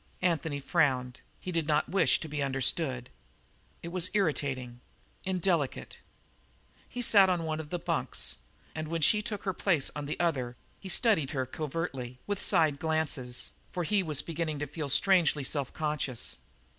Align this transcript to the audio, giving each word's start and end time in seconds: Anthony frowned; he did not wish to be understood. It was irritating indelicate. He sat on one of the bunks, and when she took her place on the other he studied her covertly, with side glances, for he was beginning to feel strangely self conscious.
Anthony 0.23 0.59
frowned; 0.59 1.21
he 1.39 1.51
did 1.51 1.67
not 1.67 1.87
wish 1.87 2.19
to 2.21 2.27
be 2.27 2.41
understood. 2.41 3.11
It 3.83 3.89
was 3.89 4.09
irritating 4.15 4.81
indelicate. 5.25 5.99
He 6.89 7.03
sat 7.03 7.29
on 7.29 7.43
one 7.43 7.59
of 7.59 7.69
the 7.69 7.77
bunks, 7.77 8.39
and 8.73 8.87
when 8.87 9.01
she 9.03 9.21
took 9.21 9.43
her 9.43 9.53
place 9.53 9.91
on 9.95 10.07
the 10.07 10.19
other 10.19 10.57
he 10.79 10.89
studied 10.89 11.33
her 11.37 11.45
covertly, 11.45 12.17
with 12.25 12.41
side 12.41 12.79
glances, 12.79 13.53
for 13.71 13.83
he 13.83 14.01
was 14.01 14.23
beginning 14.23 14.57
to 14.57 14.65
feel 14.65 14.89
strangely 14.89 15.43
self 15.43 15.71
conscious. 15.71 16.39